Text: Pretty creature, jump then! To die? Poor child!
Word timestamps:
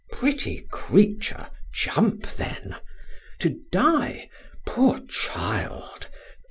Pretty 0.11 0.65
creature, 0.71 1.51
jump 1.75 2.25
then! 2.29 2.77
To 3.41 3.55
die? 3.71 4.29
Poor 4.65 5.01
child! 5.07 6.09